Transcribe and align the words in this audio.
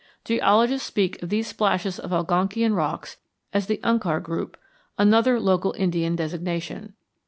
Geologists 0.25 0.87
speak 0.87 1.21
of 1.21 1.29
these 1.29 1.45
splashes 1.49 1.99
of 1.99 2.09
Algonkian 2.09 2.73
rocks 2.75 3.17
as 3.53 3.67
the 3.67 3.77
Unkar 3.83 4.19
group, 4.19 4.57
another 4.97 5.39
local 5.39 5.75
Indian 5.77 6.15
designation. 6.15 6.95